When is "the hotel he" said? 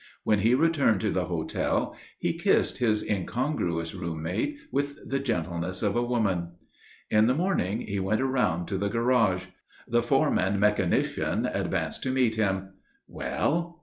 1.11-2.33